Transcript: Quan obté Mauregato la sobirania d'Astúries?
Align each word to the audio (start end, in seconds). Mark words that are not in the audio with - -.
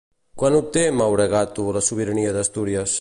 Quan 0.43 0.55
obté 0.59 0.85
Mauregato 1.01 1.67
la 1.77 1.85
sobirania 1.91 2.33
d'Astúries? 2.39 2.99